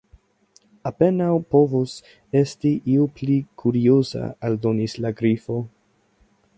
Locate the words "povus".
1.55-1.93